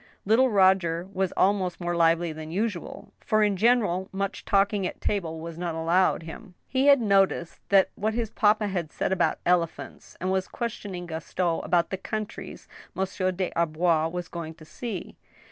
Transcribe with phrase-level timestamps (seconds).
[0.25, 5.39] Little Roger was also more lively than usual, for in general much talking at table
[5.39, 6.55] was not allowed him.
[6.67, 7.59] He had noticed
[7.93, 13.31] what his papa had said about elephants, and was questioning Gaston about the countries Monsieur
[13.31, 15.17] des Arbois was going to see.